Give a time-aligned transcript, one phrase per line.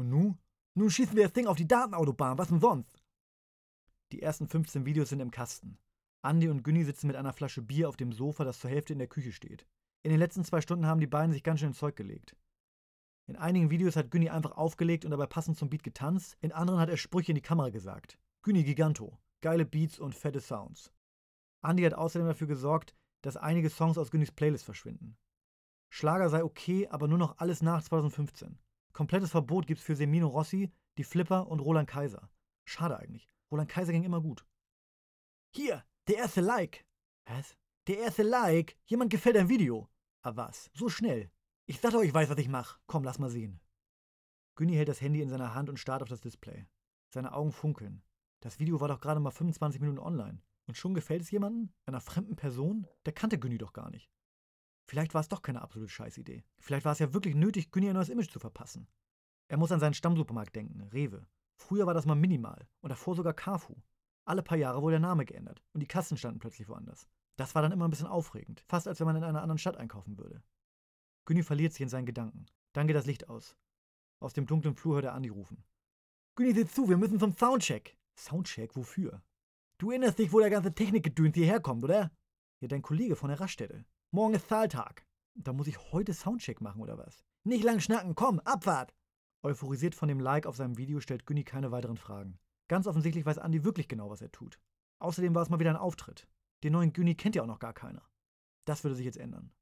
[0.00, 0.34] Und nu?
[0.74, 3.02] Nun schießen wir das Ding auf die Datenautobahn, was denn sonst?
[4.12, 5.78] Die ersten 15 Videos sind im Kasten.
[6.22, 8.98] Andy und Günni sitzen mit einer Flasche Bier auf dem Sofa, das zur Hälfte in
[8.98, 9.66] der Küche steht.
[10.02, 12.34] In den letzten zwei Stunden haben die beiden sich ganz schön ins Zeug gelegt.
[13.26, 16.80] In einigen Videos hat Günni einfach aufgelegt und dabei passend zum Beat getanzt, in anderen
[16.80, 18.18] hat er Sprüche in die Kamera gesagt.
[18.40, 19.18] Günni Giganto.
[19.42, 20.94] Geile Beats und fette Sounds.
[21.62, 25.18] Andy hat außerdem dafür gesorgt, dass einige Songs aus Günnis Playlist verschwinden.
[25.90, 28.58] Schlager sei okay, aber nur noch alles nach 2015.
[28.92, 32.30] Komplettes Verbot gibt's für Semino Rossi, die Flipper und Roland Kaiser.
[32.64, 33.28] Schade eigentlich.
[33.50, 34.44] Roland Kaiser ging immer gut.
[35.54, 36.86] Hier, der erste Like.
[37.26, 37.56] Was?
[37.86, 38.76] Der erste Like.
[38.84, 39.88] Jemand gefällt ein Video.
[40.22, 40.70] Aber was?
[40.74, 41.30] So schnell.
[41.66, 42.78] Ich dachte euch, ich weiß, was ich mache.
[42.86, 43.60] Komm, lass mal sehen.
[44.56, 46.66] Günni hält das Handy in seiner Hand und starrt auf das Display.
[47.08, 48.02] Seine Augen funkeln.
[48.40, 50.42] Das Video war doch gerade mal 25 Minuten online.
[50.66, 51.72] Und schon gefällt es jemandem?
[51.86, 52.86] Einer fremden Person?
[53.06, 54.10] Der kannte Günni doch gar nicht.
[54.90, 56.42] Vielleicht war es doch keine absolute Scheißidee.
[56.58, 58.88] Vielleicht war es ja wirklich nötig, Günni ein neues Image zu verpassen.
[59.46, 61.28] Er muss an seinen Stammsupermarkt denken, Rewe.
[61.54, 63.76] Früher war das mal minimal und davor sogar Carfu.
[64.24, 67.08] Alle paar Jahre wurde der Name geändert und die Kassen standen plötzlich woanders.
[67.36, 69.76] Das war dann immer ein bisschen aufregend, fast als wenn man in einer anderen Stadt
[69.76, 70.42] einkaufen würde.
[71.24, 72.46] Günni verliert sich in seinen Gedanken.
[72.72, 73.56] Dann geht das Licht aus.
[74.18, 75.62] Aus dem dunklen Flur hört er Andi rufen.
[76.34, 77.96] Günni, sieh zu, wir müssen zum Soundcheck.
[78.16, 78.74] Soundcheck?
[78.74, 79.22] Wofür?
[79.78, 82.10] Du erinnerst dich, wo der ganze Technikgedöns hierher kommt, oder?
[82.58, 83.84] Ja, dein Kollege von der Raststätte.
[84.12, 85.06] Morgen ist Zahltag.
[85.36, 87.24] Da muss ich heute Soundcheck machen, oder was?
[87.44, 88.92] Nicht lang schnacken, komm, Abfahrt!
[89.44, 92.36] Euphorisiert von dem Like auf seinem Video stellt Günni keine weiteren Fragen.
[92.66, 94.58] Ganz offensichtlich weiß Andi wirklich genau, was er tut.
[94.98, 96.26] Außerdem war es mal wieder ein Auftritt.
[96.64, 98.02] Den neuen Günni kennt ja auch noch gar keiner.
[98.64, 99.52] Das würde sich jetzt ändern.